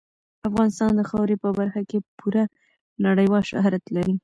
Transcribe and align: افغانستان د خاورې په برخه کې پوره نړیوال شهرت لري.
افغانستان 0.49 0.91
د 0.95 1.01
خاورې 1.09 1.35
په 1.43 1.49
برخه 1.59 1.81
کې 1.89 1.97
پوره 2.19 2.43
نړیوال 3.05 3.43
شهرت 3.51 3.83
لري. 3.95 4.15